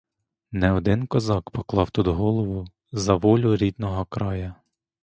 Не 0.51 0.71
один 0.71 1.07
козак 1.07 1.51
поклав 1.51 1.91
тут 1.91 2.07
голову 2.07 2.65
за 2.91 3.15
волю 3.15 3.55
рідного 3.55 4.05
краю. 4.05 4.53